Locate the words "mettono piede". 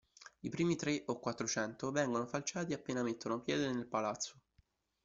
3.03-3.71